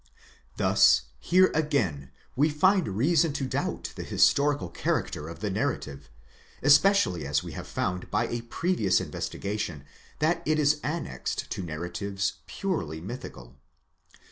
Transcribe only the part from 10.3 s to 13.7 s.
it is. annexed to narratives purely mythical.